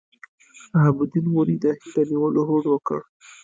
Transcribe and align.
شهاب 0.67 0.97
الدین 1.03 1.25
غوري 1.33 1.55
د 1.63 1.65
هند 1.69 1.79
د 1.95 1.97
نیولو 2.09 2.41
هوډ 2.49 2.65
وکړ. 2.69 2.99